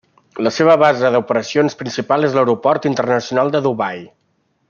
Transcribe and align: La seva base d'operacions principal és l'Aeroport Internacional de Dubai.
La 0.45 0.51
seva 0.53 0.77
base 0.83 1.11
d'operacions 1.15 1.77
principal 1.83 2.27
és 2.29 2.37
l'Aeroport 2.39 2.89
Internacional 2.93 3.53
de 3.57 3.63
Dubai. 3.69 4.05